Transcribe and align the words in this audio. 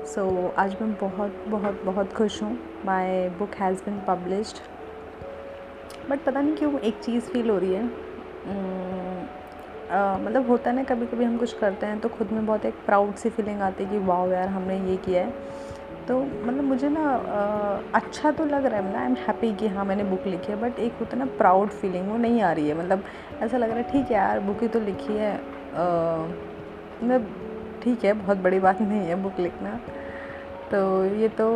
सो 0.00 0.22
so, 0.22 0.58
आज 0.58 0.74
मैं 0.80 0.92
बहुत 0.98 1.44
बहुत 1.48 1.82
बहुत 1.84 2.12
खुश 2.12 2.42
हूँ। 2.42 2.52
My 2.86 3.28
book 3.38 3.54
has 3.54 3.82
been 3.84 3.98
published 4.06 4.58
but 6.10 6.22
पता 6.24 6.40
नहीं 6.40 6.54
क्यों 6.56 6.78
एक 6.80 7.00
चीज़ 7.00 7.24
फील 7.24 7.50
हो 7.50 7.56
रही 7.58 7.74
है। 7.74 7.82
Uh, 9.90 10.20
मतलब 10.20 10.48
होता 10.48 10.70
है 10.70 10.76
ना 10.76 10.82
कभी 10.84 11.06
कभी 11.06 11.24
हम 11.24 11.36
कुछ 11.38 11.52
करते 11.58 11.86
हैं 11.86 11.98
तो 12.00 12.08
खुद 12.08 12.32
में 12.32 12.46
बहुत 12.46 12.64
एक 12.64 12.74
प्राउड 12.86 13.14
सी 13.14 13.30
फीलिंग 13.30 13.60
आती 13.62 13.84
है 13.84 13.90
कि 13.90 13.98
वाह 14.06 14.24
यार 14.32 14.48
हमने 14.48 14.78
ये 14.90 14.96
किया 14.96 15.24
है। 15.24 15.30
तो 16.08 16.18
मतलब 16.20 16.64
मुझे 16.64 16.88
ना 16.88 17.04
uh, 17.18 17.94
अच्छा 17.94 18.30
तो 18.30 18.44
लग 18.44 18.66
रहा 18.66 18.80
है 18.80 18.92
ना 18.92 18.98
आई 19.00 19.06
एम 19.06 19.14
हैप्पी 19.18 19.52
कि 19.54 19.68
हाँ 19.68 19.84
मैंने 19.84 20.04
बुक 20.04 20.26
लिखी 20.26 20.52
है 20.52 20.60
बट 20.60 20.78
एक 20.78 20.92
होता 21.00 21.16
है 21.16 21.18
ना 21.18 21.30
प्राउड 21.38 21.68
फीलिंग 21.82 22.08
वो 22.10 22.16
नहीं 22.16 22.40
आ 22.42 22.52
रही 22.52 22.68
है। 22.68 22.78
मतलब 22.78 23.04
ऐसा 23.42 23.56
लग 23.56 23.68
रहा 23.68 23.78
है 23.78 23.92
ठीक 23.92 24.10
है 24.10 24.16
यार 24.16 24.40
बुक 24.40 24.62
ही 24.62 24.68
तो 24.68 24.80
लिखी 24.80 25.16
है। 25.16 25.34
मतलब 27.02 27.28
ठीक 27.82 28.04
है 28.04 28.12
बहुत 28.14 28.38
बड़ी 28.38 28.58
बात 28.60 28.80
नहीं 28.82 29.00
है 29.00 29.22
बुक 29.22 29.40
लिखना। 29.40 29.78
तो 30.70 31.04
ये 31.16 31.28
तो 31.30 31.48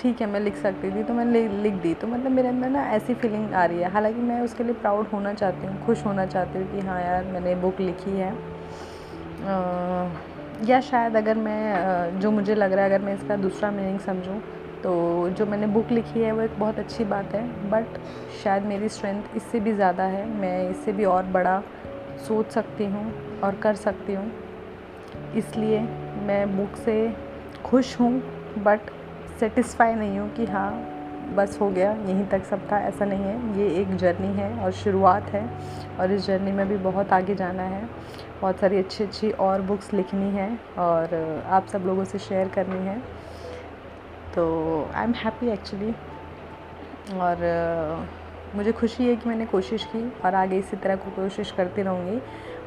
ठीक 0.00 0.20
है 0.20 0.26
मैं 0.26 0.40
लिख 0.40 0.56
सकती 0.56 0.90
थी 0.90 1.02
तो 1.02 1.14
मैंने 1.14 1.46
लिख 1.62 1.74
दी। 1.82 1.92
तो 1.94 2.06
मतलब 2.06 2.30
मेरे 2.30 2.48
अंदर 2.48 2.70
ना 2.70 2.82
ऐसी 2.90 3.14
फीलिंग 3.14 3.54
आ 3.54 3.64
रही 3.64 3.78
है। 3.78 3.90
हालाँकि 3.90 4.20
मैं 4.20 4.40
उसके 4.40 4.64
लिए 4.64 4.74
प्राउड 4.74 5.06
होना 5.08 5.32
चाहती 5.34 5.66
हूँ 5.66 5.84
खुश 5.86 6.04
होना 6.06 6.26
चाहती 6.26 6.58
हूँ 6.58 6.70
कि 6.72 6.86
हाँ 6.86 7.00
यार 7.00 7.24
मैंने 7.24 7.54
बुक 7.56 7.80
लिखी 7.80 8.10
है। 8.10 8.30
आ, 9.42 10.08
या 10.64 10.80
शायद 10.80 11.16
अगर 11.16 11.36
मैं 11.38 12.18
जो 12.20 12.30
मुझे 12.30 12.54
लग 12.54 12.72
रहा 12.72 12.84
है 12.84 12.90
अगर 12.90 13.04
मैं 13.04 13.14
इसका 13.14 13.36
दूसरा 13.36 13.70
मीनिंग 13.70 13.98
समझूँ 14.00 14.40
तो 14.82 15.28
जो 15.28 15.46
मैंने 15.46 15.66
बुक 15.68 15.90
लिखी 15.90 16.20
है 16.20 16.32
वो 16.32 16.42
एक 16.42 16.58
बहुत 16.58 16.78
अच्छी 16.78 17.04
बात 17.04 17.34
है। 17.34 17.70
बट 17.70 17.98
शायद 18.44 18.64
मेरी 18.64 18.88
स्ट्रेंथ 18.88 19.36
इससे 19.36 19.60
भी 19.60 19.72
ज़्यादा 19.72 20.04
है। 20.04 20.24
मैं 20.30 20.70
इससे 20.70 20.92
भी 20.92 21.04
और 21.06 21.26
बड़ा 21.32 21.62
सोच 22.28 22.50
सकती 22.50 22.84
हूँ 22.84 23.12
और 23.44 23.54
कर 23.54 23.74
सकती 23.76 24.14
हूँ। 24.14 24.30
इसलिए 25.36 25.80
मैं 26.26 26.56
बुक 26.56 26.76
से 26.76 26.94
खुश 27.64 27.98
हूँ 28.00 28.12
बट 28.58 28.90
सेटिस्फाई 29.40 29.94
नहीं 29.94 30.18
हूँ 30.18 30.28
कि 30.34 30.46
हाँ 30.46 30.88
बस 31.36 31.58
हो 31.60 31.68
गया, 31.70 31.92
यहीं 31.92 32.26
तक 32.28 32.44
सब 32.44 32.66
था, 32.70 32.78
ऐसा 32.78 33.04
नहीं 33.04 33.24
है। 33.24 33.58
ये 33.58 33.68
एक 33.80 33.94
जर्नी 33.96 34.32
है 34.36 34.52
और 34.64 34.72
शुरुआत 34.72 35.30
है 35.30 35.48
और 36.00 36.12
इस 36.12 36.26
जर्नी 36.26 36.52
में 36.52 36.68
भी 36.68 36.76
बहुत 36.78 37.12
आगे 37.12 37.34
जाना 37.34 37.62
है। 37.64 37.82
बहुत 38.40 38.60
सारी 38.60 38.78
अच्छी 38.78 39.04
अच्छी 39.04 39.30
और 39.30 39.62
बुक्स 39.62 39.92
लिखनी 39.94 40.30
है 40.30 40.48
और 40.78 41.14
आप 41.48 41.66
सब 41.66 41.86
लोगों 41.86 42.04
से 42.04 42.18
शेयर 42.18 42.48
करनी 42.48 42.86
है। 42.86 42.98
तो 44.34 44.44
आई 44.94 45.04
एम 45.04 45.12
हैप्पी 45.14 45.48
एक्चुअली 45.52 45.94
और 47.18 48.08
मुझे 48.54 48.72
खुशी 48.72 49.04
है 49.04 49.16
कि 49.16 49.28
मैंने 49.28 49.46
कोशिश 49.46 49.84
की 49.92 50.08
और 50.24 50.34
आगे 50.34 50.58
इसी 50.58 50.76
तरह 50.76 50.96
को 50.96 51.10
कोशिश 51.16 51.50
करती 51.50 51.82
रहूँगी। 51.82 52.20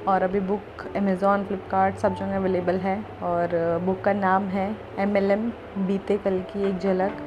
और 0.08 0.24
अभी 0.24 0.40
बुक 0.42 0.86
अमेज़ॉन 0.96 1.44
फ्लिपकार्ट 1.46 1.96
सब 1.98 2.16
जगह 2.16 2.36
अवेलेबल 2.36 2.76
है 2.80 2.98
और 3.24 3.58
बुक 3.86 4.02
का 4.02 4.14
नाम 4.14 4.48
है 4.48 4.70
एम 5.00 5.18
एल 5.18 5.32
एम 5.32 5.50
बीते 5.88 6.18
कल 6.18 6.40
की 6.52 6.64
एक 6.70 6.80
झलक। 6.80 7.18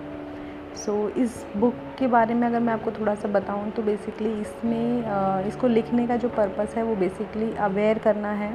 सो 0.77 0.93
so, 0.93 1.17
इस 1.19 1.45
बुक 1.57 1.75
के 1.99 2.07
बारे 2.07 2.35
में 2.35 2.47
अगर 2.47 2.61
मैं 2.61 2.73
आपको 2.73 2.91
थोड़ा 2.91 3.15
सा 3.15 3.29
बताऊँ 3.29 3.71
तो 3.71 3.83
बेसिकली 3.83 4.33
इसमें 4.41 5.47
इसको 5.49 5.69
लिखने 5.69 6.07
का 6.07 6.17
जो 6.17 6.29
पर्पस 6.29 6.75
है 6.77 6.83
वो 6.83 6.95
बेसिकली 6.97 7.53
अवेयर 7.61 7.99
करना 7.99 8.33
है। 8.33 8.53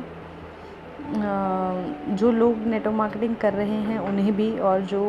जो 2.11 2.31
लोग 2.31 2.57
नेटवर्क 2.67 2.95
मार्केटिंग 2.95 3.35
कर 3.35 3.53
रहे 3.53 3.77
हैं, 3.81 3.97
उन्हें 3.99 4.35
भी 4.35 4.49
और 4.59 4.81
जो 4.83 5.01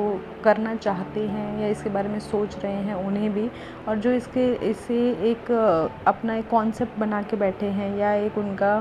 करना 0.45 0.75
चाहते 0.77 1.27
हैं 1.29 1.61
या 1.61 1.69
इसके 1.69 1.91
बारे 1.91 2.09
में 2.09 2.19
सोच 2.21 2.57
रहे 2.65 2.73
हैं, 2.73 2.95
उन्हें 2.97 3.33
भी 3.35 3.49
और 3.89 3.99
जो 3.99 4.13
इसके, 4.13 4.47
इसे 4.71 4.97
एक, 5.31 5.51
अपना 6.07 6.35
एक 6.37 6.49
कॉन्सेप्ट 6.51 6.99
बना 7.01 7.23
के 7.23 7.37
बैठे 7.37 7.67
हैं 7.69 7.97
या 7.97 8.13
एक 8.15 8.39
उनका 8.39 8.77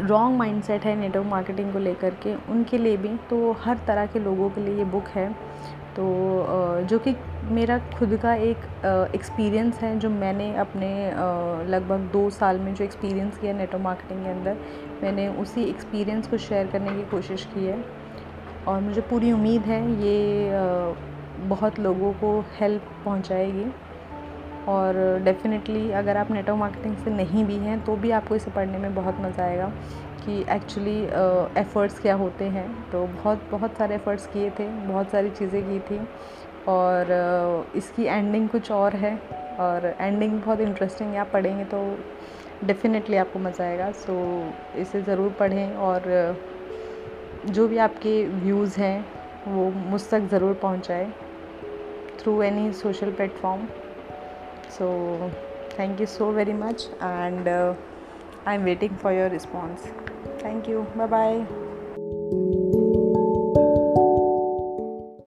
रॉन्ग 0.00 0.36
माइंडसेट 0.38 0.84
है 0.84 0.94
नेटवर्क 0.96 1.26
मार्केटिंग 1.26 1.72
को 1.72 1.78
लेकर 1.78 2.14
के, 2.22 2.34
उनके 2.52 2.78
लिए 2.78 2.96
भी 2.96 3.16
तो 3.30 3.52
हर 3.60 3.78
तरह 3.86 4.06
के 4.06 4.18
लोगों 4.18 4.50
के 4.50 4.60
लिए 4.60 4.76
ये 4.78 4.84
बुक 4.86 5.08
है। 5.08 5.28
तो 5.96 6.04
जो 6.88 6.98
कि 6.98 7.14
मेरा 7.50 7.78
खुद 7.90 8.16
का 8.22 8.34
एक 8.34 8.58
एक्सपीरियंस 9.14 9.78
है, 9.78 9.98
जो 9.98 10.10
मैंने 10.10 10.54
अपने 10.56 10.90
लगभग 11.66 12.08
दो 12.12 12.28
साल 12.30 12.58
में 12.58 12.74
जो 12.74 12.84
एक्सपीरियंस 12.84 13.38
किया 13.38 13.52
नेटवर्क 13.52 13.82
मार्केटिंग 13.82 14.22
के 14.24 14.30
अंदर, 14.30 14.56
मैंने 15.02 15.28
उसी 15.42 15.64
एक्सपीरियंस 15.64 16.26
को 16.28 16.38
शेयर 16.38 16.66
करने 16.66 16.90
की 16.90 17.04
कोशिश 17.10 17.44
की 17.54 17.64
है। 17.66 17.84
और 18.68 18.80
मुझे 18.80 19.00
पूरी 19.00 19.32
उम्मीद 19.32 19.62
है 19.62 19.80
ये 20.02 20.52
बहुत 21.48 21.78
लोगों 21.80 22.12
को 22.14 22.38
हेल्प 22.60 22.90
पहुंचाएगी। 23.04 23.70
और 24.68 24.96
डेफ़िनेटली 25.24 25.90
अगर 25.92 26.16
आप 26.16 26.30
नेटवर्क 26.30 26.58
मार्केटिंग 26.58 26.96
से 26.96 27.10
नहीं 27.10 27.44
भी 27.44 27.56
हैं 27.58 27.80
तो 27.84 27.96
भी 27.96 28.10
आपको 28.10 28.36
इसे 28.36 28.50
पढ़ने 28.50 28.78
में 28.78 28.94
बहुत 28.94 29.16
मज़ा 29.20 29.44
आएगा। 29.44 29.72
कि 30.26 30.40
एक्चुअली 30.50 30.98
एफ़र्ट्स 31.60 31.98
क्या 32.00 32.14
होते 32.14 32.44
हैं। 32.56 32.68
तो 32.90 33.06
बहुत 33.06 33.48
बहुत 33.50 33.76
सारे 33.76 33.94
एफ़र्ट्स 33.94 34.26
किए 34.26 34.50
थे, 34.50 34.66
बहुत 34.66 35.10
सारी 35.10 35.30
चीज़ें 35.30 35.62
की 35.62 35.78
थी। 35.80 36.00
और 36.68 37.72
इसकी 37.76 38.04
एंडिंग 38.04 38.48
कुछ 38.48 38.70
और 38.72 38.96
है। 38.96 39.16
और 39.60 39.86
एंडिंग 40.00 40.40
बहुत 40.40 40.60
इंटरेस्टिंग 40.60 41.10
है। 41.10 41.18
आप 41.18 41.30
पढ़ेंगे 41.32 41.64
तो 41.64 41.82
डेफ़िनेटली 42.64 43.16
आपको 43.16 43.38
मज़ा 43.38 43.64
आएगा। 43.64 43.90
सो 43.92 44.14
इसे 44.76 45.02
ज़रूर 45.02 45.30
पढ़ें। 45.40 45.74
और 45.76 46.36
जो 47.46 47.66
भी 47.68 47.78
आपके 47.78 48.22
व्यूज़ 48.26 48.80
हैं, 48.80 49.04
वो 49.48 49.70
मुझ 49.90 50.00
तक 50.10 50.28
ज़रूर 50.30 50.54
पहुँचाए 50.62 51.10
through 52.20 52.40
any 52.42 52.72
social 52.72 53.10
platform 53.12 53.66
so 54.70 54.86
thank 55.78 56.00
you 56.00 56.06
so 56.06 56.30
very 56.32 56.52
much 56.52 56.88
and 56.94 57.48
I 57.48 58.54
am 58.54 58.64
waiting 58.64 58.96
for 58.96 59.12
your 59.12 59.30
response 59.30 60.13
thank 60.42 60.68
you. 60.68 60.88
Bye 60.94 61.06
bye 61.06 62.60